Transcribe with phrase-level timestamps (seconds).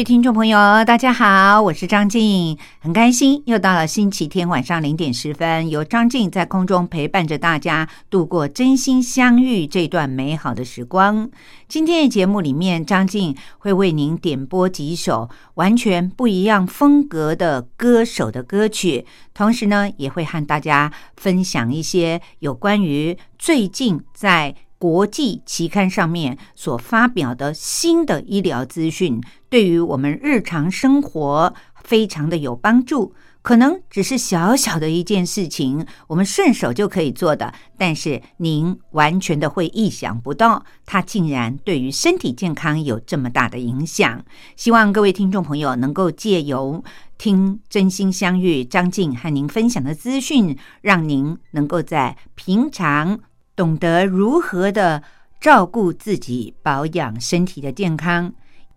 [0.00, 11.28] 位听众朋友，大家好，我是张静，很开心又到了星期天晚上零点十分，由张静在空中陪伴着大家度过真心相遇这段美好的时光。
[11.68, 24.54] 今天的节目里面，张静会为您点播几首完全不一样风格的歌手的歌曲，同时呢，也会和大家分享一些有关于最近在。
[24.80, 31.52] 国际期刊上面所发表的新的医疗资讯，对于我们日常生活
[31.84, 33.14] 非常的有帮助。
[33.42, 44.24] 可能只是小小的一件事情，我们顺手就可以做的，但是您完全的会意想不到，它竟然对于身体健康有这么大的影响。
[44.56, 46.82] 希望各位听众朋友能够借由
[47.18, 53.20] 听真心相遇张静和您分享的资讯，让您能够在平常。
[53.60, 55.02] 懂得如何的
[55.38, 58.32] 照顾自己，保养身体的健康。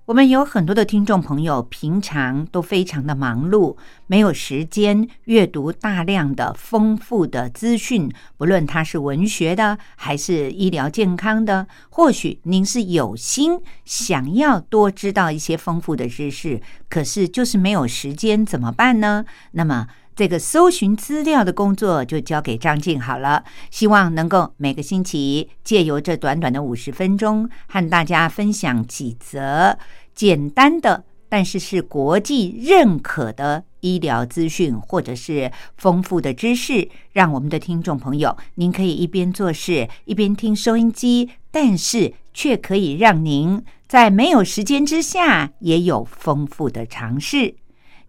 [0.08, 11.66] 我们有很多的听众朋友，平常都非常的忙碌，没有时间阅读大量的丰富的资讯，不论它是文学的还是医疗健康的。
[11.88, 19.24] 或许您是有心想要多知道一些丰富的知识，可是就是没有时间，怎么办呢？
[19.54, 19.88] 那么。
[20.16, 29.78] 这个搜寻资料的工作就交给张静好了，希望能够每个星期借由这短短的五十分钟，和大家分享几则
[30.14, 47.56] 简单的，但是是国际认可的医疗资讯，或者是丰富的知识，让我们的听众朋友，您可以一边做事一边听收音机，但是却可以让您在没有时间之下，也有丰富的尝试。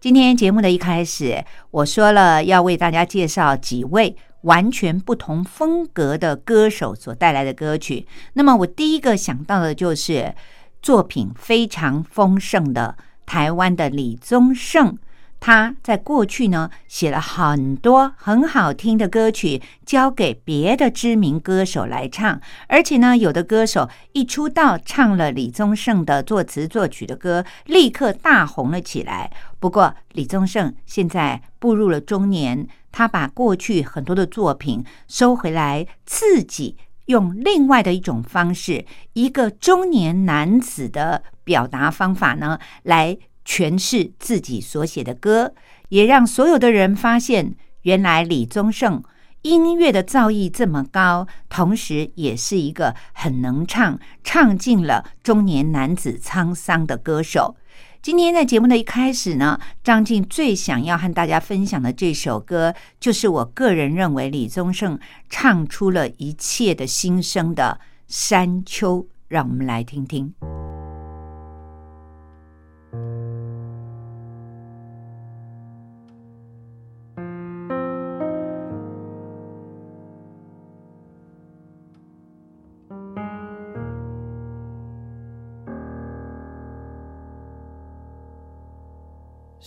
[0.05, 8.05] 今天节目的一开始，我说了要为大家介绍几位完全不同风格的歌手所带来的歌曲。
[8.33, 10.35] 那么，我第一个想到的就是
[10.79, 12.95] 作品非常丰盛的
[13.25, 14.95] 台湾的李宗盛。
[15.45, 29.31] 他在过去呢写了很多很好听的歌曲，交给别的知名歌手来唱，而且呢，有的歌手一出道唱了李宗盛的作词作曲的歌，立刻大红了起来。
[29.59, 36.75] 不过，李宗盛现在步入了中年，他把过去很多的作品收回来，自己
[37.05, 38.83] 用另外的一种方式，
[39.13, 43.19] 一个中年男子的表达方法呢来。
[43.45, 45.53] 诠释自己所写的歌，
[45.89, 49.03] 也让所有的人发现，原来李宗盛
[49.43, 57.55] 音乐的造诣这么高，同时也是一个很能唱、唱尽了中年男子沧桑的歌手。
[58.01, 70.33] 今天在节目的一开始呢，张静最想要和大家分享的这首歌，就是我个人认为李宗盛唱出了一切的心声的《山丘》，让我们来听听。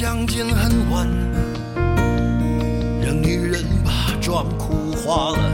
[0.00, 1.06] 相见恨晚，
[3.02, 5.52] 让女人把妆哭花了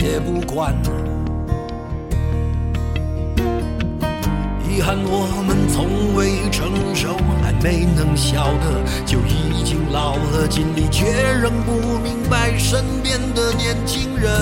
[0.00, 0.74] 也不管。
[4.68, 11.06] 遗憾我们从未成熟，还没能晓得，就已经老了，尽力却
[11.40, 14.32] 仍不明白身边的年轻人。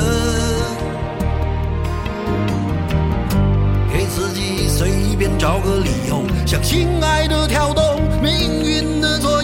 [5.18, 9.35] 便找个理由，向心爱的跳动，命运的左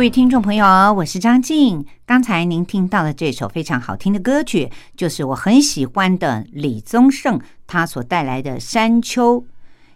[0.00, 0.64] 各位听众朋友，
[0.94, 1.84] 我是张静。
[2.06, 9.42] 刚才您听到的这首非常好听的歌曲，就是我很喜欢的李宗盛他所带来的《山丘》。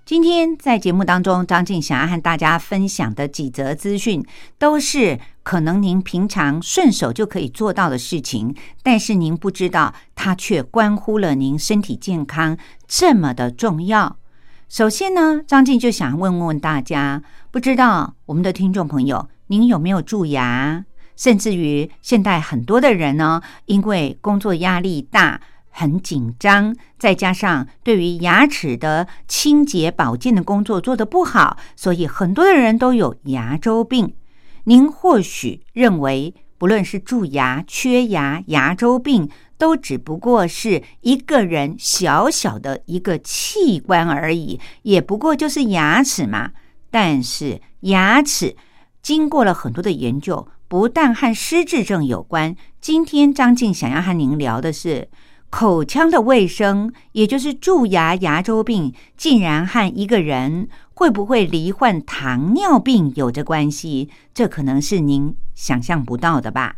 [0.04, 4.22] 今天在节目当中，张静想要和大家分享的几则资讯，
[4.58, 14.18] 都是可能您平常顺手就可以做到的事情，但是您不知道，它却关乎了您身体健康这么的重要。
[14.68, 19.30] 首先呢，张静就想问问大家，不知道我们的听众朋友。
[19.48, 20.84] 您有没有蛀牙？
[21.16, 34.14] 甚至于现在很多的人呢，因为工作压力大、很紧张，再加上对于牙齿的清洁保健的工作做得不好，所以很多的人都有牙周病。
[34.64, 46.50] 您或许认为，不论是蛀牙、缺牙、牙周病，都只不过是一个人小小的一个器官而已，也不过就是牙齿嘛。
[46.90, 48.56] 但是牙齿。
[49.04, 52.56] 经过了很多的研究，不但和失智症有关。
[52.80, 55.08] 今天张静想要和您聊的是
[55.50, 64.08] 口腔的卫生，也就是蛀牙、牙周病，竟然和一个人会不会罹患糖尿病有着关系？
[64.32, 66.76] 这可能是您想象不到的吧？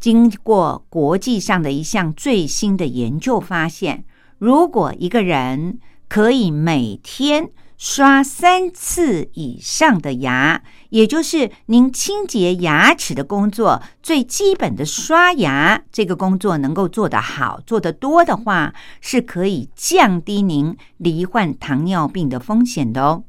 [0.00, 4.04] 经过国际上的一项最新的研究发现，
[4.38, 23.24] 如果一个人可以每天刷三次以上的牙，也就是您清洁牙齿的工作，最基本的刷牙这个工作能够做得好、做得多的话，是可以降低您罹患糖尿病的风险的哦。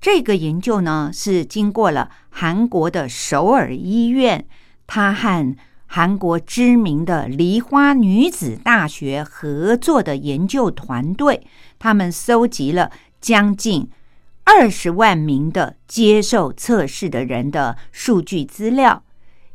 [0.00, 4.44] 这个研究呢，是经过了韩国的首尔医院，
[4.88, 5.56] 他和
[5.86, 11.46] 韩国知名的梨花女子大学合作的研究团队，
[11.78, 12.90] 他们搜集了。
[13.20, 13.88] 将近
[14.44, 19.02] 二十万名的接受测试的人的数据资料，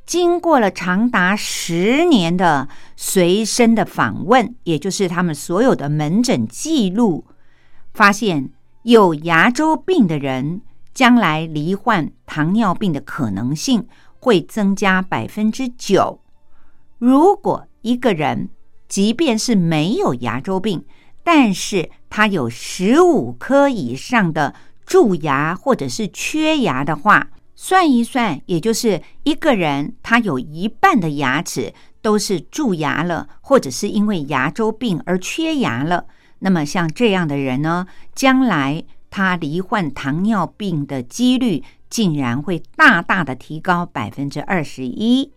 [0.05, 7.25] 经过了长达十年的随身的访问，也就是他们所有的门诊记录，
[7.93, 8.51] 发现
[8.83, 10.61] 有牙周病的人
[10.93, 13.87] 将来罹患糖尿病的可能性
[14.19, 16.19] 会增加百分之九。
[16.99, 18.49] 如果一个人
[18.87, 20.85] 即便是没有牙周病，
[21.23, 24.53] 但是他有十五颗以上的
[24.85, 36.05] 蛀牙或者是缺牙的话，算一算，也就是一个人他有一半的牙齿都是蛀牙了，或者是因为牙周病而缺牙了。
[36.37, 45.33] 那么像这样的人呢，将来他罹患糖尿病的几率竟然会大大的提高百分之二十一。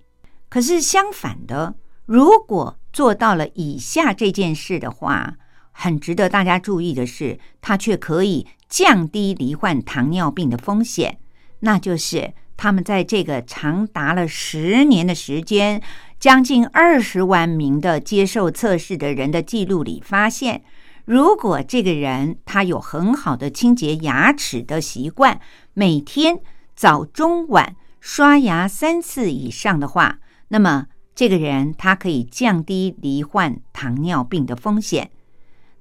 [0.50, 5.36] 可是相反的，如果做到了以下这件事的话，
[5.78, 11.18] 很值得大家注意的是，它却可以降低罹患糖尿病的风险。
[11.60, 15.82] 那就是他们在这个长达了十年的时间，
[16.18, 20.62] 将近二十万名的接受测试的人的记录里发现，
[21.04, 25.38] 如果这个人他有很好的清洁牙齿的习惯，
[25.74, 26.40] 每天
[26.74, 35.10] 早中晚刷牙三次以上的话，那么这个人他可以降低罹患糖尿病的风险。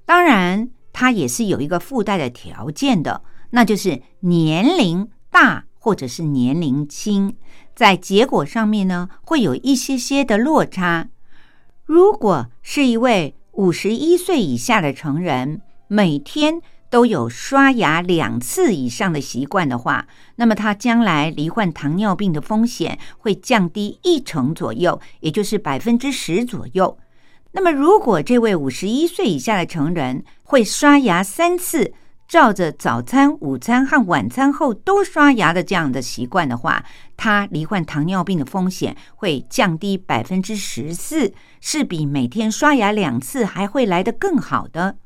[0.06, 7.36] 当然，它也是有一个附带的条件的，那就是年龄大或者是年龄轻，
[7.76, 11.10] 在结果上面呢会有一些些的落差。
[11.86, 26.98] 如果是一位五十一岁以下的成人，每天都有刷牙两次以上的习惯的话，那么他将来罹患糖尿病的风险会降低一成左右，也就是百分之十左右。
[27.58, 31.94] 那么，如果这位五十一岁以下的成人会刷牙三次，
[32.28, 36.84] 照着早餐、午餐和晚餐后都刷牙的这样的习惯的话，
[37.16, 41.32] 他罹患糖尿病的风险会降低百分之十四，
[41.62, 44.98] 是比每天刷牙两次还会来得更好的。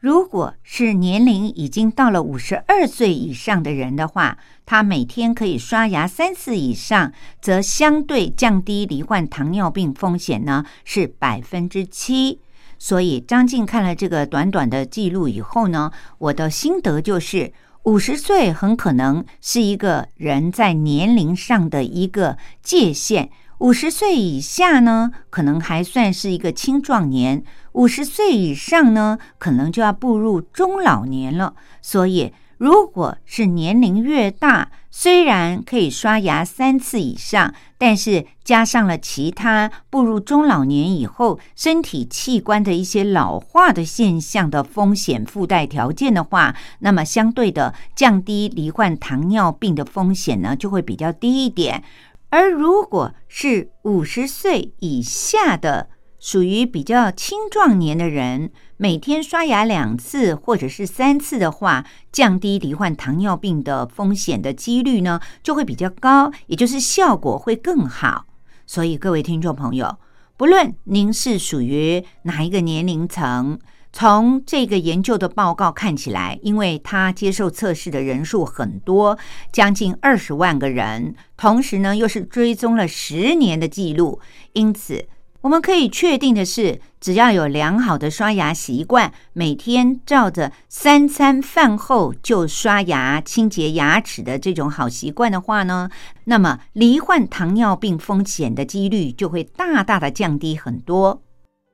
[0.00, 12.40] 如果是年龄已经到了五十二岁以上的人的话，他每天可以刷牙三次以上，则相对降低罹患糖尿病风险呢是百分之七。
[12.78, 17.52] 所以张静看了这个短短的记录以后呢，我的心得就是，
[17.82, 23.30] 五十岁很可能是一个人在年龄上的一个界限。
[23.58, 31.54] 五十岁以下呢，可能还算是一个青壮年；五十岁以上呢，可能就要步入中老年了。
[31.82, 51.82] 所以，如果是年龄越大，虽然可以刷牙三次以上，但是加上了其他步入中老年以后身体器官的一些老化的现象的风险附带条件的话，那么相对的降低罹患糖尿病的风险呢，就会比较低一点。
[52.30, 68.26] 而如果是五十岁以下的，属于比较青壮年的人，每天刷牙两次或者是三次的话，降低罹患糖尿病的风险的几率呢，就会比较高，也就是效果会更好。
[68.66, 69.96] 所以各位听众朋友，
[70.36, 73.58] 不论您是属于哪一个年龄层。
[73.92, 79.18] 从这个研究的报告看起来，因为他接受测试的人数很多，
[79.50, 84.20] 将近二十万个人，同时呢又是追踪了十年的记录，
[84.52, 85.06] 因此
[85.40, 95.88] 我们可以确定的是，只要有良好的刷牙习惯，每天照着三餐饭后就刷牙清洁牙齿的这种好习惯的话呢，
[96.24, 101.22] 那么罹患糖尿病风险的几率就会大大的降低很多。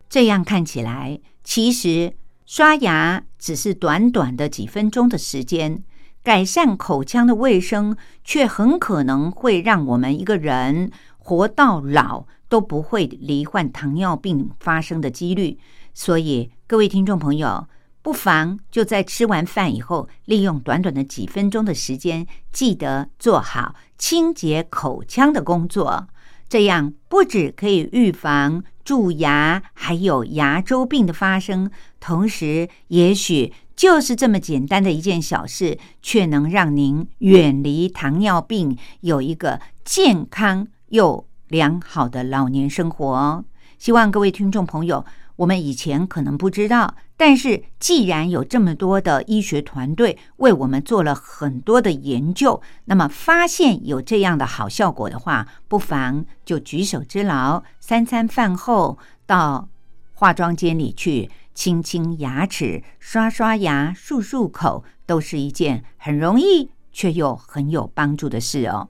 [0.09, 1.19] 这样看起来。
[1.45, 2.15] 其实
[2.47, 5.85] 刷牙只是短短的几分钟的时间，
[6.23, 15.59] 改善口腔的卫生，却很可能会让我们一个人活到老都不会罹患糖尿病发生的几率。
[15.93, 17.69] 所以，各位听众朋友，
[18.01, 26.09] 不妨就在吃完饭以后，利用短短的几分钟的时间，记得做好清洁口腔的工作。
[26.49, 28.65] 这样不止可以预防。
[28.85, 43.45] 蛀牙还有牙周病的发生，同时也许就是这么简单的一件小事，却能让您远离糖尿病，有一个健康又良好的老年生活。
[43.79, 45.05] 希望各位听众朋友。
[45.37, 59.69] 我们以前可能不知道，但是既然有这么多的医学团队为我们做了很多的研究，那么发现有这样的好效果的话，不妨就举手之劳，三餐饭后到
[60.13, 68.89] 化妆间里去清清牙齿、刷刷牙、漱漱口，都是一件很容易却又很有帮助的事哦。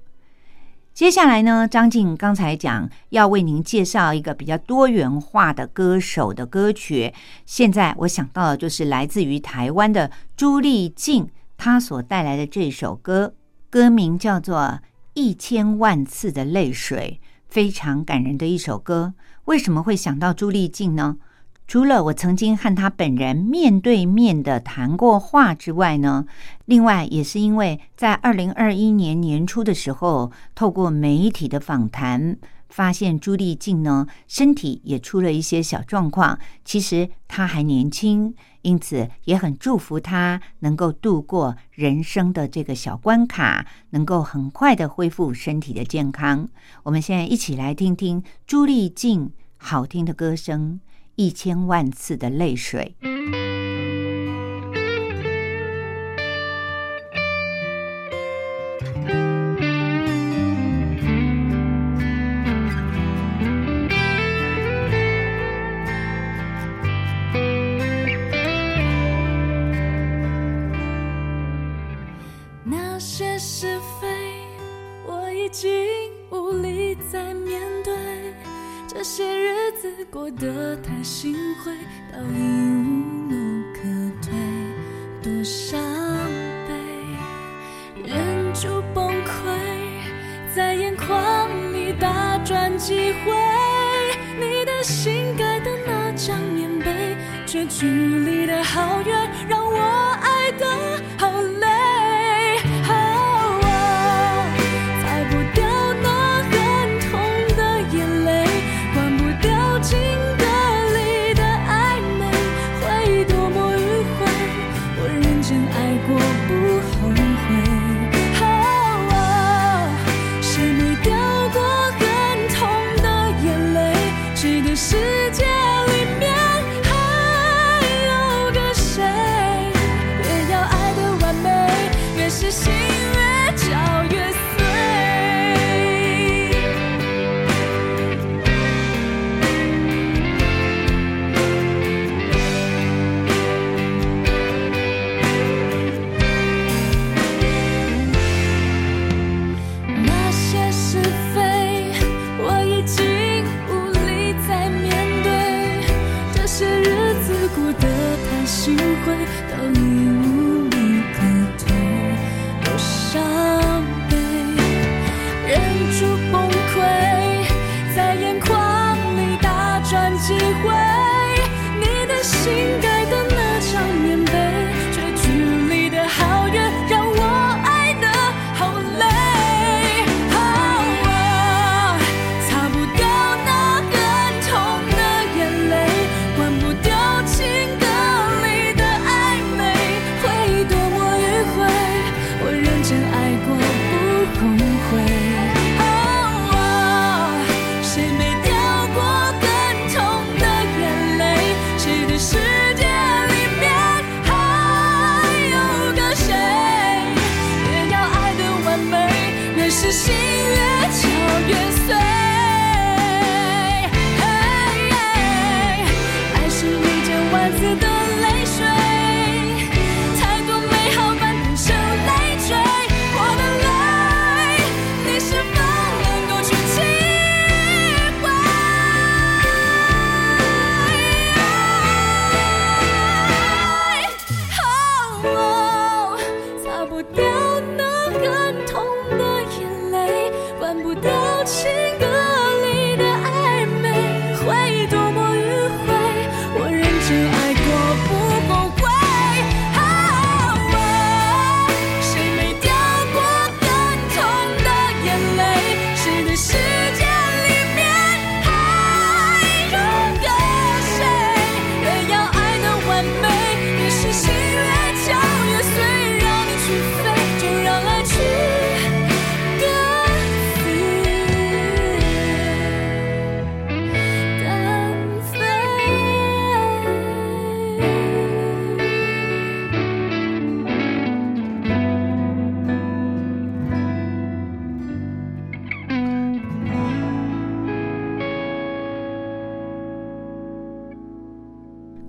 [0.95, 7.13] 接下来呢，张静刚才讲要为您介绍一个比较多元化的歌手的歌曲。
[7.45, 13.35] 现在我想到的就是来自于台湾的朱丽静，她所带来的这首歌，
[13.69, 14.57] 歌名叫做
[15.15, 19.15] 《一千万次的泪水》，非常感人的一首歌。
[19.47, 21.17] 为什么会想到朱丽静呢？
[21.67, 26.27] 除了我曾经和他本人面对面的谈过话之外呢，
[26.67, 32.37] 另外也是因为在二零二一年年初的时候，透过媒体的访谈，
[32.69, 36.39] 发现朱丽静呢身体也出了一些小状况。
[36.65, 46.49] 其实她还年轻，因此也很祝福她能够度过人生的这个小关卡，能够很快的恢复身体的健康。
[46.85, 50.79] 我们现在一起来听听朱丽静好听的歌声。
[51.17, 52.97] 一千万次的泪水。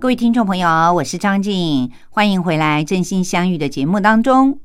[0.06, 4.60] 各位听众朋友，我是张静，欢迎回来《真心相遇》的节目当中。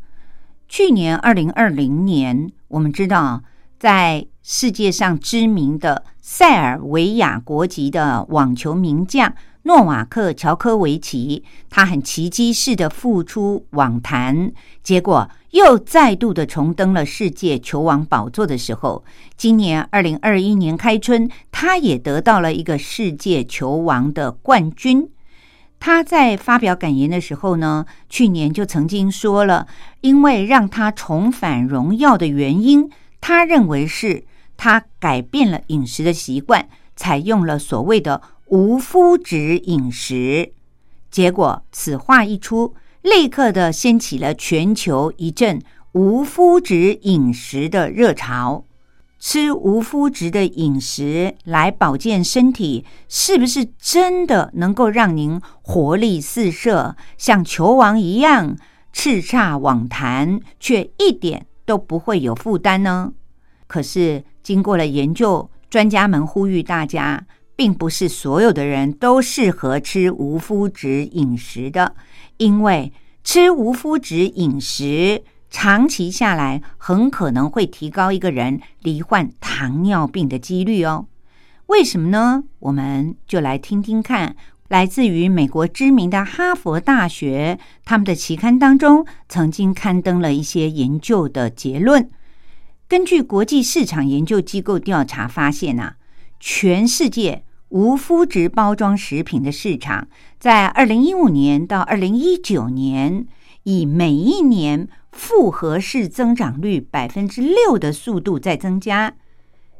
[0.69, 3.41] 去年二零二零年，我们知道，
[3.79, 14.51] 在世界上知名的塞尔维亚国籍的网球名将诺瓦克·乔科维奇，他很奇迹式的复出网坛，
[14.83, 19.03] 结果又再度的重登了世界球王宝座的时候，
[19.35, 25.09] 今年二零二一年开春，他也得到了一个世界球王的冠军。
[25.81, 29.65] 他在发表感言的时候呢，去年就曾经说了，
[30.01, 32.87] 因为让他重返荣耀的原因，
[33.19, 34.23] 他认为是
[34.55, 40.53] 他改变了饮食的习惯，采用了所谓的无麸质饮食。
[41.09, 45.59] 结果此话一出，立刻的掀起了全球一阵
[45.93, 48.65] 无麸质饮食的热潮。
[49.21, 58.57] 吃无麸质的饮食来保健身体，是不是真的能够让您活力四射，像球王一样
[58.91, 63.13] 叱咤网坛，却一点都不会有负担呢？
[63.67, 67.23] 可是经过了研究，专家们呼吁大家，
[67.55, 71.93] 并不是所有的人都适合吃无麸质饮食的，
[72.37, 72.91] 因为
[73.23, 75.23] 吃无麸质饮食。
[75.51, 81.05] 长期下来，很可能会提高一个人罹患糖尿病的几率哦。
[81.67, 82.45] 为什么呢？
[82.59, 84.35] 我们就来听听看，
[84.69, 92.09] 来自于美国知名的哈佛大学，他们的期刊当中曾经刊登了一些研究的结论。
[92.87, 95.95] 根据国际市场研究机构调查发现啊，
[96.39, 100.07] 全世界无麸质包装食品的市场，
[100.39, 103.25] 在二零一五年到二零一九年，
[103.63, 109.13] 以每一年复合式增长率百分之六的速度在增加。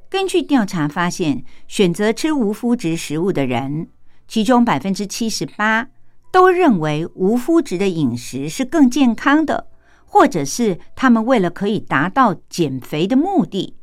[0.10, 3.88] 根据调查发现，选择吃无麸质食物的人，
[4.28, 5.88] 其中百分之七十八
[6.32, 9.68] 都认为无麸质的饮食是更健康的，
[10.06, 13.78] 或者是他们为了可以达到减肥的目的。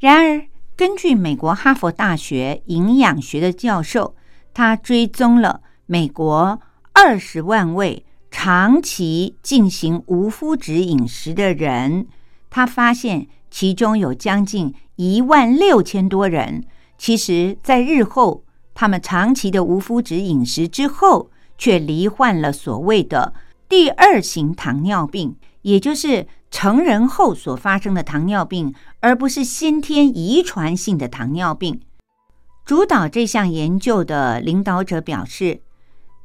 [0.00, 4.16] 然而，根据美国哈佛大学营养学的教授，
[4.52, 6.60] 他追踪了美国
[6.92, 8.04] 二十万位。
[8.30, 12.06] 长期进行无麸质饮食的人，
[12.48, 16.64] 他发现其中有将近一万六千多人，
[16.96, 23.34] 其实在日后他们长期的无麸质饮食之后，却罹患了所谓的
[23.68, 31.80] 第二型糖尿病，也就是成人后所发生的糖尿病，而不是先天遗传性的糖尿病。
[32.64, 35.62] 主导这项研究的领导者表示。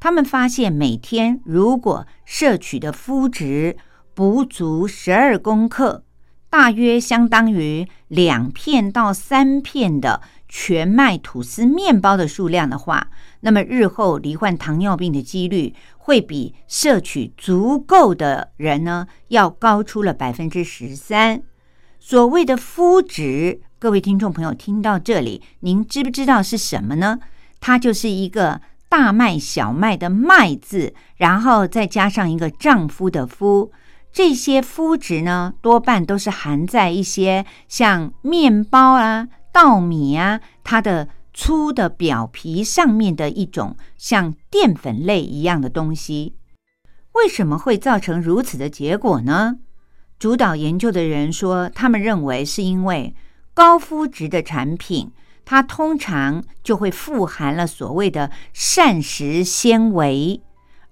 [0.06, 3.76] 他们发现，每天如果摄取的麸质
[4.14, 6.04] 不足十二公克，
[6.48, 13.08] 大约相当于两片到三片的全麦吐司面包的数量的话，
[13.40, 21.42] 那么日后罹患糖尿病的几率会比摄取足够的人呢要高出了百分之十三。
[22.00, 27.18] 所谓的麸质，各位听众朋友听到这里，您知不知道是什么呢？
[27.60, 28.62] 它就是一个。
[28.88, 33.72] 大麦、小麦的“麦”字，然后再加上一个丈夫的“夫”，
[34.14, 46.36] 这些麸质呢，多半都是含在一些像面包啊、稻米啊，它的粗的表皮上面的一种像淀粉类一样的东西。
[47.14, 49.58] 为什么会造成如此的结果呢？
[50.18, 53.14] 主导研究的人说，他们认为是因为
[53.54, 55.12] 高麸质的产品。
[55.46, 60.42] 它通常就会富含了所谓的膳食纤维，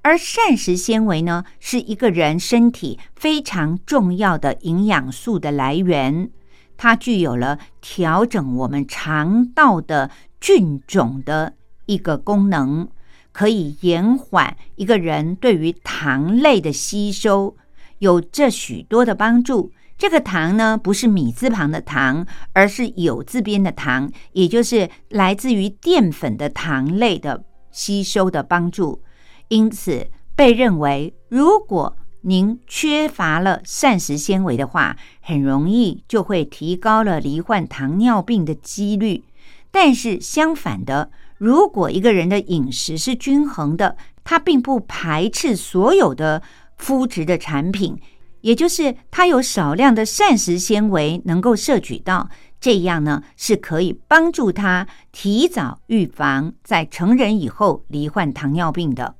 [0.03, 6.29] 而膳食纤维呢，是一个人身体非常重要的营养素的来源。
[6.77, 11.53] 它具有了调整我们肠道的菌种的
[11.85, 12.87] 一个功能，
[13.31, 17.55] 可以延缓一个人对于糖类的吸收，
[17.99, 19.71] 有这许多的帮助。
[19.97, 29.01] 这个糖呢，不是米字旁的糖，而是有字边的糖，也就是来自于淀粉的糖类的吸收的帮助。
[29.47, 39.23] 因此，被认为如果您缺乏了膳食纤维的话，很容易就会提高了罹患糖尿病的几率。
[39.71, 46.41] 但是相反的，如果一个人的饮食是均衡的，他并不排斥所有的
[46.79, 47.99] 麸质的产品。
[48.43, 52.29] 也就是它有少量的膳食纤维能够摄取到，
[52.59, 59.15] 这样呢是可以帮助他提早预防在成人以后罹患糖尿病的。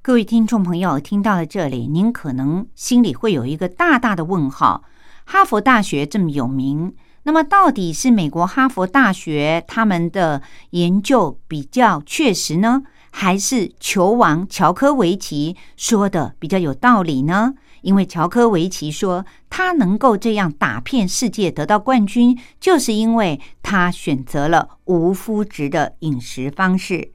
[0.00, 4.84] 各位听众朋友，听到了这里，您可能心里会有一个大大的问号：
[5.24, 12.84] 哈佛大学这么有名，那么到底是美国哈佛大学他们的研究比较确实呢？
[13.10, 17.54] 还是球王乔科维奇说的比较有道理呢？
[17.82, 27.12] 因为乔科维奇说，他能够这样打遍世界得到冠军，就是因为他选择了无麸质的饮食方式。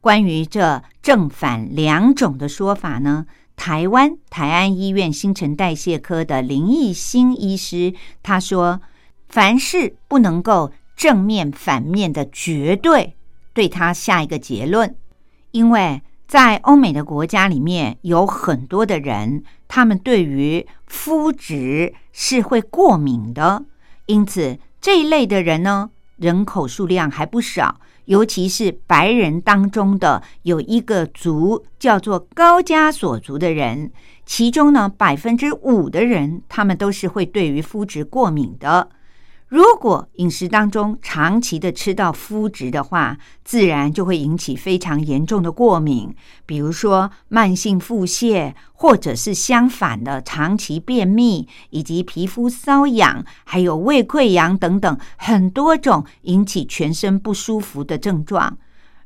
[0.00, 8.80] 关于这正反两种的说法呢，台湾台安医院新陈代谢科的林义兴医师他说，
[9.28, 13.14] 凡事不能够正面反面的绝对
[13.52, 14.96] 对他下一个结论，
[15.52, 16.02] 因为。
[16.28, 23.64] 在欧美的国家里面，有很多的人，他们对于肤质是会过敏的，
[24.04, 25.88] 因此这一类的人呢，
[26.18, 27.80] 人口数量还不少。
[28.04, 33.90] 尤其是白人当中的有一个族叫做高加索族的人，
[34.26, 38.90] 其中呢百分之五的人，他们都是会对于肤质过敏的。
[39.48, 58.58] 如果饮食当中长期的吃到麸质的话，自然就会引起非常严重的过敏，比如说慢性腹泻，或者是相反的长期便秘，以及皮肤瘙痒，还有胃溃疡等等很多种引起全身不舒服的症状，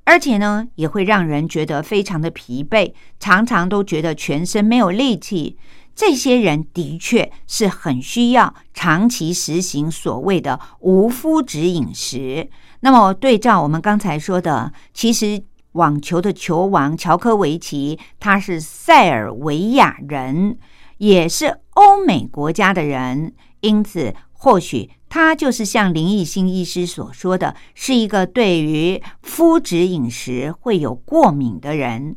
[0.03, 5.57] 而且呢，也会让人觉得非常的疲惫，常常都觉得全身没有力气。
[5.95, 12.49] 这些人的确是很需要长期实行所谓的无麸质饮食。
[12.81, 20.59] 那么，对照我们刚才说的，其实网球的球王乔科维奇他是塞尔维亚人，
[20.99, 32.17] 也是欧美国家的人，因此或许他就是像林奕星医师所说的，是一个对于麸质饮食会有过敏的人。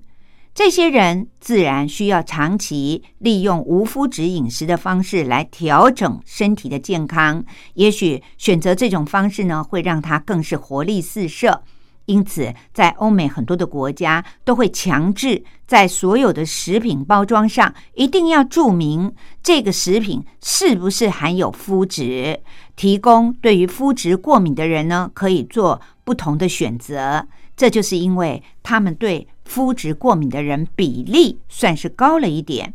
[0.55, 7.43] 这些人自然需要长期利用无麸质饮食的方式来调整身体的健康。
[7.73, 11.61] 也许选择这种方式呢，会让他更是活力四射。
[12.05, 19.13] 因此，在欧美很多的国家都会强制在所有的食品包装上一定要注明
[19.43, 22.39] 这个食品是不是含有麸质，
[22.77, 27.27] 提供对于麸质过敏的人呢可以做不同的选择。
[27.57, 32.73] 这就是因为他们对肤质过敏的人比例算是高了一点。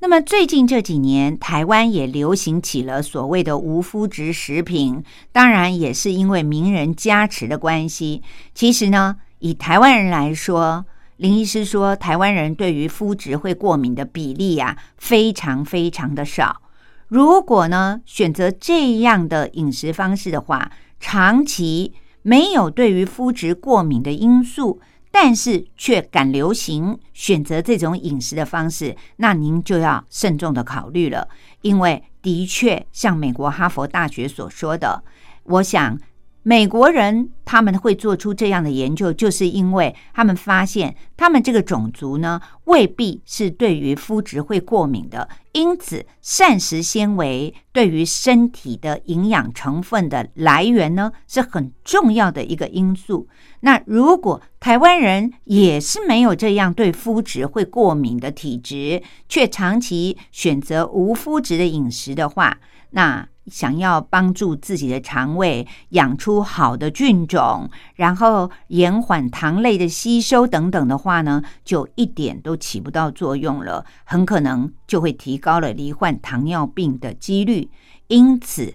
[0.00, 8.22] 那么最近这几年，台湾也流行起了所谓的无麸质食品，当然也是因为名人加持的关系。
[8.54, 10.86] 其实呢，以台湾人来说，
[11.18, 16.62] 林医师说，台湾人对于肤质会过敏的比例呀，非常非常的少。
[17.08, 21.92] 如果呢选择这样的饮食方式的话，长期。
[22.22, 24.78] 没有对于肤质过敏的因素，
[25.10, 31.28] 但是却敢流行选择这种饮食的方式，那您就要慎重的考虑了。
[31.62, 35.02] 因为的确像美国哈佛大学所说的，
[35.44, 35.98] 我想。
[36.42, 53.28] 美国人他们会做出这样的研究，就是因为他们发现他们这个种族呢未必是对于肤质会过敏的，因此膳食纤维对于身体的营养成分的来源呢是很重要的一个因素。
[53.60, 62.58] 那如果台湾人也是没有这样对肤质会过敏的体质，却长期选择无肤质的饮食的话，
[62.92, 63.28] 那。
[63.50, 77.68] 想要帮助自己的肠胃养出好的菌种，然后延缓糖类的吸收等等的话呢，就一点都起不到作用了，很可能就会提高了罹患糖尿病的几率。
[78.06, 78.74] 因此，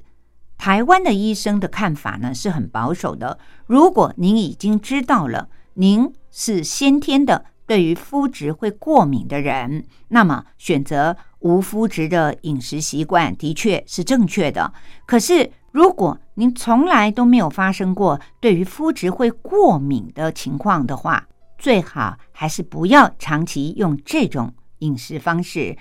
[0.58, 3.40] 台湾的医生的看法呢是很保守的。
[3.66, 7.46] 如果您已经知道了，您是先天的。
[7.68, 14.74] 对于肤质会过敏的人，那么选择无肤质的饮食习惯的确是正确的。
[15.06, 25.78] 可是，如果您从来都没有发生过对于肤质会过敏的情况的话，最好还是不要长期用这种饮食方式。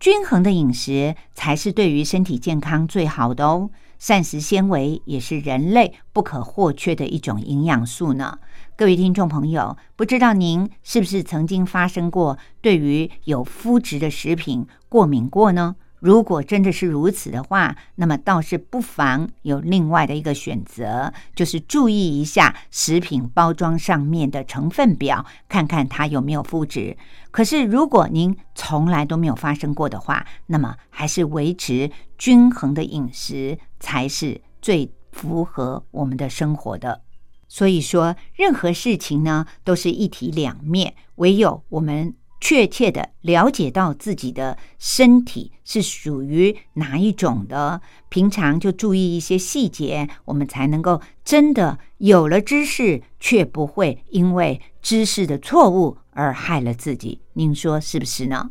[0.00, 3.68] 均衡的饮食才是对于身体健康最好的哦。
[3.98, 8.38] 膳食纤维也是人类不可或缺的一种营养素呢。
[8.78, 15.74] 各位听众朋友，不知道您是不是曾经发生过对于有麸质的食品过敏过呢？
[15.98, 26.96] 如果真的是如此的话，那么倒是不妨有另外的一个选择，就是注意一下食品包装上面的成分表，看看它有没有麸质。
[27.32, 37.00] 可是如果您从来都没有发生过的话，那么还是维持均衡的饮食才是最符合我们的生活的。
[37.48, 57.20] 所以说，任何事情呢都是一体两面，唯有我们确切的了解到自己的身体是属于哪一种的，平常就注意一些细节，我们才能够真的有了知识，却不会因为知识的错误而害了自己。
[57.32, 58.50] 您说是不是呢？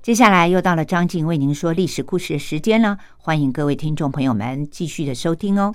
[0.00, 5.74] 接下来又到了张静为您说历史故事的时间了，欢迎各位听众朋友们继续的收听哦。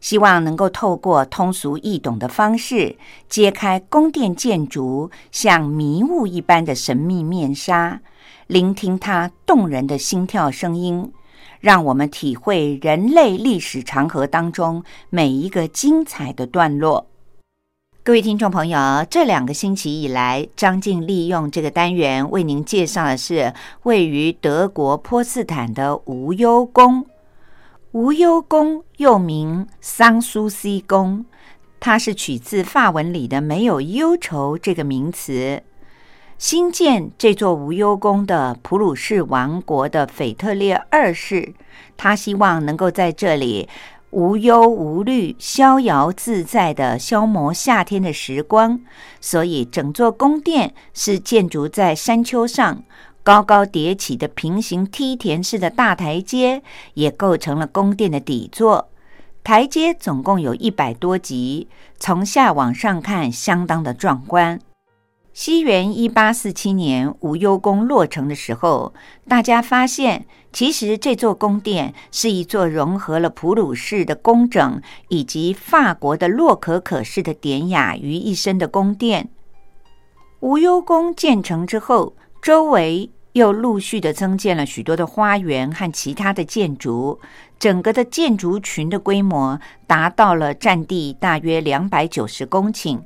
[0.00, 2.96] 希望能够透过通俗易懂的方式，
[3.28, 8.00] 揭开宫殿建筑像迷雾一般的神秘面纱，
[8.46, 11.12] 聆听它动人的心跳声音，
[11.60, 17.06] 让我们体会人类历史长河当中每一个精彩的段落。
[18.04, 27.04] 各位听众朋友，这两个星期以来，张静利用这个单元为您介绍的是位于德国波茨坦的无忧宫。
[27.96, 31.24] 无忧宫又名桑苏西宫，
[31.80, 35.62] 它是取自法文里的“没有忧愁”这个名词。
[36.36, 41.54] 新建这座无忧宫的普鲁士王国的腓特烈二世，
[41.96, 43.66] 他希望能够在这里。
[44.10, 48.78] 无忧无虑、逍遥自在的消磨夏天的时光，
[49.22, 52.82] 所以整座宫殿是建筑在山丘上，
[53.26, 56.62] 高高叠起的平行梯田式的大台阶
[56.94, 58.88] 也构成了宫殿的底座。
[59.42, 61.66] 台阶总共有一百多级，
[61.98, 64.60] 从下往上看相当的壮观。
[65.32, 68.94] 西元一八四七年，无忧宫落成的时候，
[69.26, 79.30] 大家发现，其实这座宫殿是一座融合了普鲁士的工整以及法国的洛可可式的典雅于一身的宫殿。
[80.38, 87.20] 无忧宫建成之后，周围又陆续的增建了许多的花园和其他的建筑，
[87.58, 93.00] 整个的建筑群的规模达到了占地大约两百九十公顷。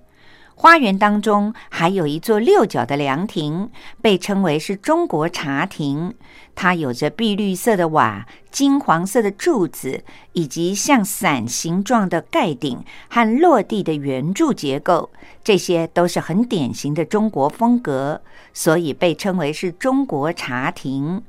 [0.61, 3.71] 花园当中还有一座六角的凉亭，
[4.03, 6.13] 被称为是中国茶亭。
[6.55, 10.05] 它有着碧绿色的瓦、金黄色的柱子，
[10.35, 15.09] 以及像伞形状的盖顶和落地的圆柱结构，
[15.43, 18.21] 这些都是很典型的中国风格，
[18.53, 21.23] 所以被称为是中国茶亭。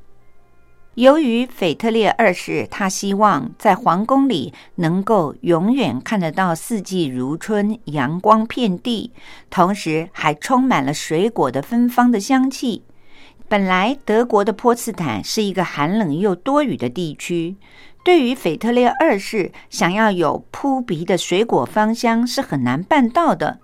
[0.95, 9.13] 由于腓特烈二世，他希望在皇宫里能够永远看得到四季如春、阳光遍地，
[9.49, 12.83] 同时还充满了水果的芬芳的香气。
[13.47, 17.55] 本来德国的波茨坦是一个寒冷又多雨的地区，
[18.03, 23.59] 对于腓特烈二世想要有扑鼻的水果芳香是很难办到的。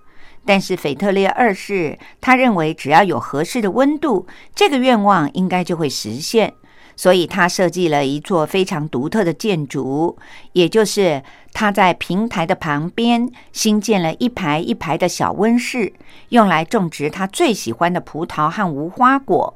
[0.46, 6.54] 但是腓特烈二世他认为，只要有合适的温度，这个愿望应该就会实现。
[7.00, 10.18] 所以，他设计了一座非常独特的建筑，
[10.54, 11.22] 也就是
[11.54, 15.94] 他在平台的旁边新建了一排一排的小温室，
[16.30, 19.56] 用来种植他最喜欢的葡萄和无花果。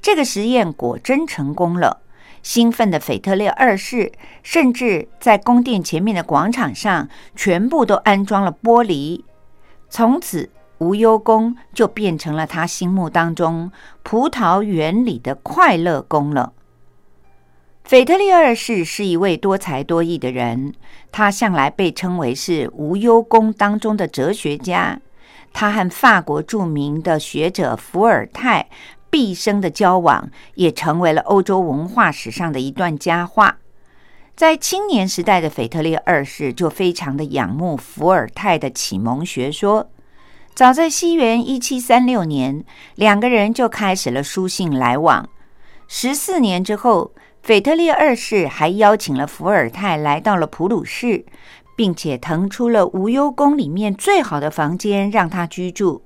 [0.00, 2.00] 这个实验果真成功了。
[2.42, 4.10] 兴奋的腓特烈二世
[4.42, 9.22] 甚至在宫殿前面的广场上全部都安装了玻璃，
[9.88, 13.70] 从此无忧宫就变成了他心目当中
[14.02, 16.52] 葡萄园里的快乐宫了。
[17.84, 20.72] 腓特烈二世是一位多才多艺的人，
[21.10, 24.98] 他向来被称为是无忧宫当中的哲学家。
[25.52, 28.68] 他和法国著名的学者伏尔泰
[29.10, 33.58] 毕生的交往，也成为了欧洲文化史上的一段佳话。
[34.34, 39.90] 在青年时代的腓特烈二世就非常的仰慕伏尔泰的启蒙学说。
[40.54, 42.64] 早在西元一七三六年，
[42.94, 45.28] 两个人就开始了书信来往。
[45.88, 47.10] 十四年之后。
[47.42, 51.24] 腓特烈二世还邀请了伏尔泰来到了普鲁士，
[51.76, 56.04] 并且腾出了无忧宫里面最好的房间让他居住。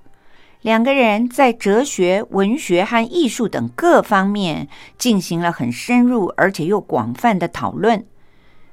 [0.62, 4.66] 两个人在哲学、文学和艺术等各方面
[4.96, 8.02] 进行了很深入而且又广泛的讨论。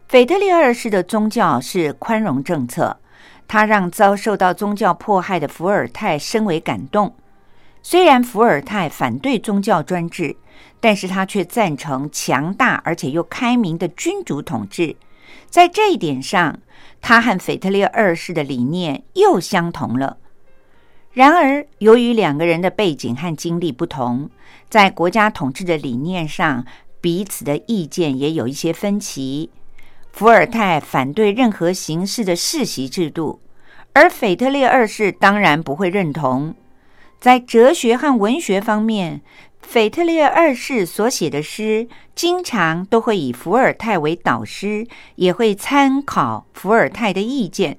[0.07, 2.97] 腓特烈二世的宗教是宽容政策，
[3.45, 7.14] 他让遭受到宗教迫害的伏尔泰深为感动。
[7.84, 10.38] 虽然伏尔泰反对宗教专制。
[10.79, 14.97] 但是他却赞成强大而且又开明的君主统治，
[15.49, 16.59] 在这一点上，
[16.99, 20.17] 他和腓特烈二世的理念又相同了。
[21.13, 24.29] 然而，由于两个人的背景和经历不同，
[24.69, 26.65] 在国家统治的理念上，
[26.99, 29.51] 彼此的意见也有一些分歧。
[30.11, 33.39] 伏尔泰反对任何形式的世袭制度，
[33.93, 36.53] 而腓特烈二世当然不会认同。
[37.24, 39.21] 在哲学和文学方面，
[39.61, 47.78] 腓特烈二世所写的诗，经常都会以伏尔泰为导师，也会参考伏尔泰的意见。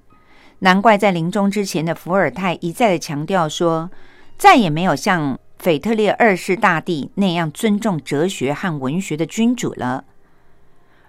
[0.60, 3.90] 难怪在临终之前的伏尔泰一再的强调说，
[4.38, 10.04] 再也没有像腓特烈二世大帝那样尊重哲学和文学的君主了。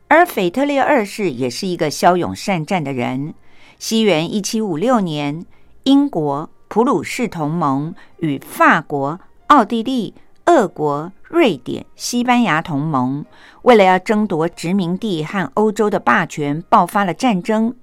[0.10, 3.34] 而腓特烈二世也是一个骁勇善战的人。
[3.80, 5.46] 西元一七五六年，
[5.84, 9.18] 英国、普鲁士同盟与法国、
[9.48, 10.14] 奥地利、
[10.48, 13.24] 俄国、瑞典、西班牙同盟，
[13.62, 17.74] 为了要争夺殖民地和欧洲的霸权，爆发了战争，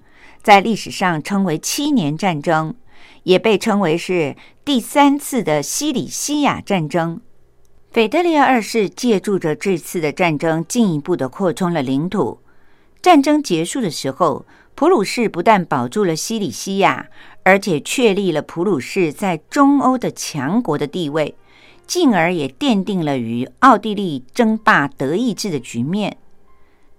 [0.42, 2.74] 在历史上称为七年战争，
[3.22, 7.18] 也被称为是第三次的西里西亚战争。
[7.92, 12.40] 腓特烈二世借助着这次的战争，进一步的扩充了领土。
[13.00, 17.08] 战争结束的时候，普鲁士不但保住了西里西亚，
[17.44, 21.34] 而且确立了普鲁士在中欧的强国的地位，
[21.86, 26.16] 进而也奠定了与奥地利争霸德意志的局面。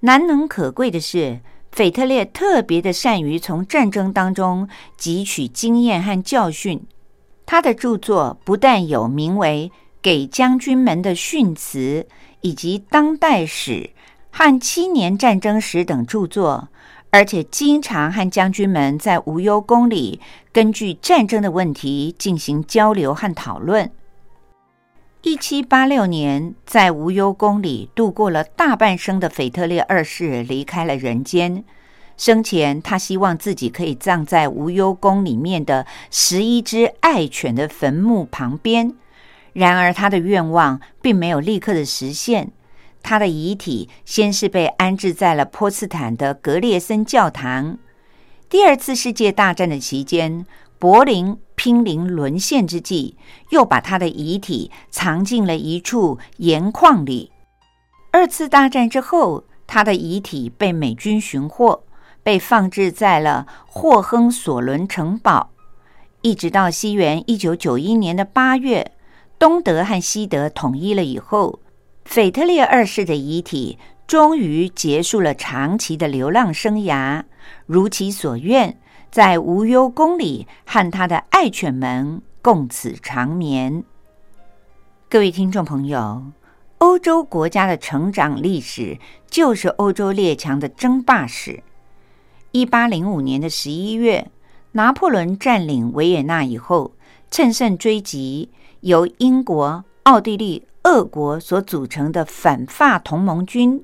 [0.01, 1.39] 难能可贵的是，
[1.71, 4.67] 腓特烈特别的善于从战争当中
[4.99, 6.85] 汲取经验和教训。
[7.45, 9.71] 他的著作不但有名为
[10.01, 12.05] 给将军们的训词，
[12.41, 13.89] 以及当代史
[14.29, 16.67] 和七年战争史等著作，
[17.13, 20.19] 而且经常和将军们在无忧宫里
[20.51, 23.91] 根据战争的问题进行交流和讨论。
[25.21, 31.63] 一七八六年，在无忧宫里度过了大半生的腓特烈二世离开了人间。
[32.17, 38.91] 生前，他希望自己可以葬在无忧宫里面的十一只爱犬的坟墓旁边。
[39.53, 42.51] 然而，他的愿望并没有立刻的实现。
[43.03, 47.77] 他的遗体先是被安置在了波茨坦的格列森教堂。
[48.49, 50.45] 第二次世界大战的期间，
[50.79, 53.17] 柏林濒临沦陷之际，
[53.49, 57.31] 又把他的遗体藏进了一处盐矿里。
[58.11, 61.83] 二次大战之后，他的遗体被美军寻获，
[62.21, 65.49] 被放置在了霍亨索伦城堡，
[66.21, 68.91] 一直到西元一九九一年的八月。
[69.39, 71.59] 东德和西德统一了以后，
[72.05, 77.23] 腓特烈二世的遗体终于结束了长期的流浪生涯，
[77.65, 78.77] 如其所愿，
[79.09, 83.83] 在无忧宫里和他的爱犬们共此长眠。
[85.09, 86.23] 各位听众朋友，
[86.79, 88.99] 欧洲国家的成长历史
[89.29, 91.63] 就是欧洲列强的争霸史。
[92.51, 94.29] 一八零五年的十一月，
[94.73, 96.93] 拿破仑占领维也纳以后，
[97.31, 98.49] 乘胜追击。
[98.81, 103.83] 由英国、奥地利、俄国所组成的反法同盟军，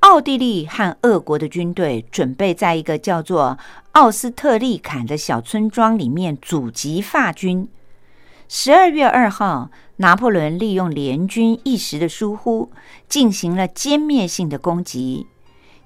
[0.00, 3.56] 奥地利和俄国的军队准备在一个叫做
[3.92, 7.68] 奥斯特利坎的小村庄里面阻击法军。
[8.48, 12.72] 十二月二号，拿破仑利用联军一时的疏忽，
[13.08, 15.28] 进行了歼灭性的攻击，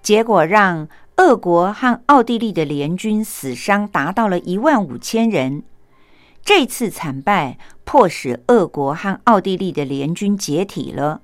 [0.02, 5.62] 结果让俄国和奥地利的联军死伤达到了一万五千人。
[6.46, 11.20] 这次惨败迫使俄国和奥地利的联军解体了。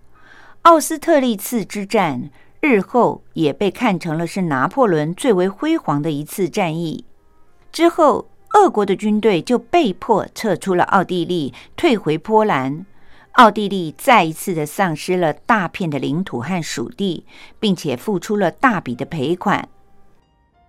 [0.62, 2.28] 奥斯特利茨之战
[2.60, 7.04] 日后也被看成了是拿破仑最为辉煌的一次战役。
[7.70, 12.84] 之后，俄国的军队就被迫撤出了奥地利，退回波兰。
[13.34, 17.24] 奥地利再一次的丧失了大片的领土和属地，
[17.60, 19.68] 并且付出了大笔的赔款。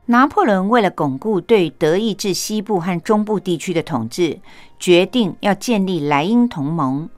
[0.07, 4.39] 拿破仑为了巩固对德意志西部和中部地区的统治，
[4.77, 7.09] 决定要建立莱茵同盟。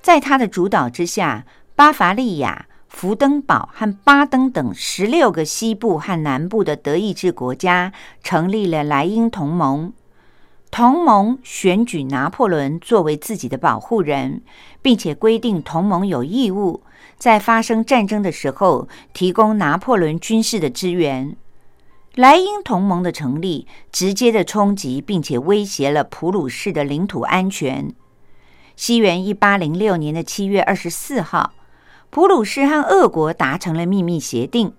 [0.00, 9.92] 在他的主导之下，巴伐利亚、福登堡和巴登等十六个西部和南部的德意志国家成立了莱茵同盟。
[10.70, 14.42] 同盟选举拿破仑作为自己的保护人，
[14.80, 16.82] 并且规定同盟有义务
[17.16, 21.36] 在发生战争的时候提供拿破仑军事的支援。
[22.18, 27.94] 莱茵同盟的成立，直接的冲击并且威胁了普鲁士的领土安全。
[28.74, 31.52] 西元一八零六年的七月二十四号，
[32.10, 34.72] 普鲁士和俄国达成了秘密协定。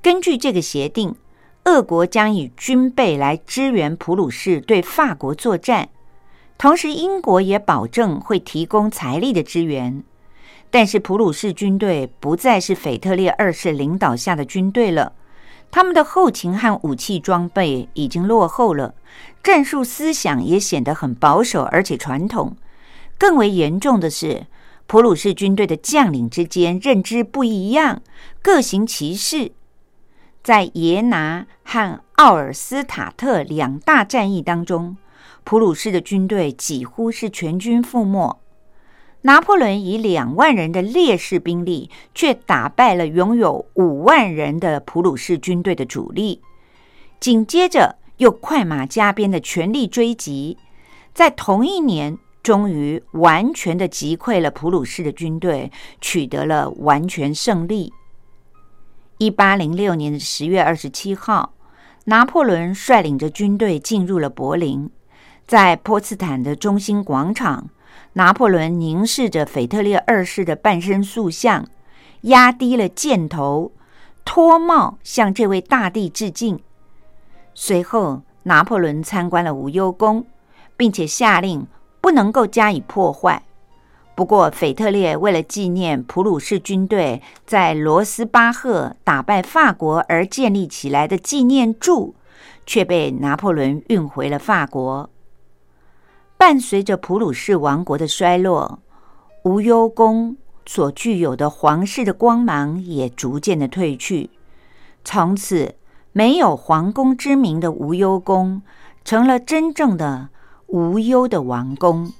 [0.00, 1.14] 根据这个协定，
[1.64, 5.90] 俄国将以军备来支援普鲁士对法国作战，
[6.56, 10.02] 同时英国也保证会提供财力的支援。
[10.70, 15.12] 但是普鲁士军队不再是腓特烈二世领导下的军队了。
[15.70, 18.94] 他们的后勤和武器装备已经落后了，
[19.42, 22.56] 战术思想也显得很保守而且传统。
[23.16, 24.46] 更为严重的是，
[24.86, 28.02] 普鲁士军队的将领之间认知不一样，
[28.42, 29.52] 各行其事。
[30.42, 34.96] 在耶拿和奥尔斯塔特两大战役当中，
[35.44, 38.39] 普鲁士的军队几乎是全军覆没。
[39.22, 46.40] 拿破仑以两万人的劣势兵力，却打败了拥有五万人的普鲁士军队的主力。
[47.18, 50.56] 紧接着，又快马加鞭的全力追击。
[51.12, 57.92] 在同一年，终于完全的击溃了普鲁士的军队，取得了完全胜利。
[59.18, 61.52] 一八零六年的十月二十七号，
[62.04, 64.88] 拿破仑率领着军队进入了柏林，
[65.46, 67.68] 在波茨坦的中心广场，
[68.14, 71.68] 拿破仑凝视着腓特烈二世的半身塑像，
[72.22, 73.70] 压低了箭头，
[74.24, 76.58] 脱帽向这位大帝致敬。
[77.54, 80.26] 随后，拿破仑参观了无忧宫，
[80.76, 81.66] 并且下令
[82.00, 83.42] 不能够加以破坏。
[84.16, 92.16] 不过，腓特烈为了纪念普鲁士军队在罗斯巴赫打败法国而建立起来的纪念柱，
[92.66, 95.08] 却被拿破仑运回了法国。
[96.40, 98.78] 伴随着普鲁士王国的衰落，
[99.44, 104.30] 无忧宫所具有的皇室的光芒也逐渐的褪去。
[105.04, 105.74] 从此，
[106.12, 108.62] 没有皇宫之名的无忧宫，
[109.04, 110.30] 成了真正的
[110.68, 112.10] 无忧的王宫。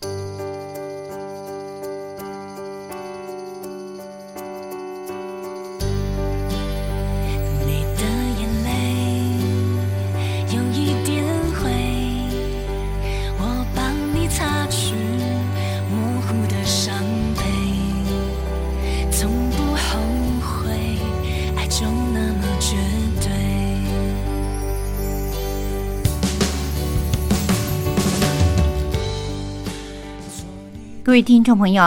[31.41, 31.82] 听众朋友，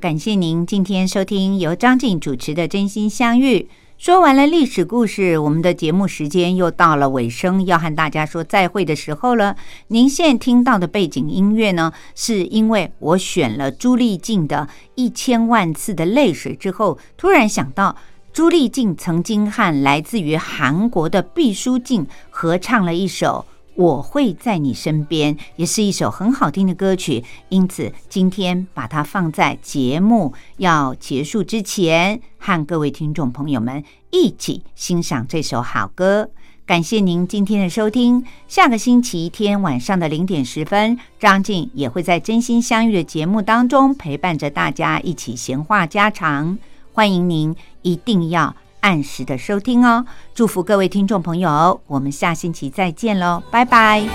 [0.00, 3.58] 感谢您今天收听由张静主持的《真心相遇》。
[3.98, 9.54] 说完了历史故事，我们的节目时间又到了尾声，要和大家说再会的时候了。
[9.86, 17.94] 您现在听到的背景音乐呢，是因为我选了朱丽静的《一千万次的泪水》之后，突然想到
[18.32, 23.46] 朱丽静曾经和来自于韩国的毕书尽合唱了一首。
[23.76, 36.30] 我会在你身边，也是一首很好听的歌曲，因此今天把它放在节目要结束之前，和各位听众朋友们一起欣赏这首好歌。
[36.64, 46.58] 感谢您今天的收听，下个星期天晚上的零点十分，张静也会在真心相遇的节目当中陪伴着大家一起闲话家常，
[46.92, 48.56] 欢迎您一定要。
[48.86, 54.06] 按时的收听哦，祝福各位听众朋友，我们下星期再见喽，拜拜。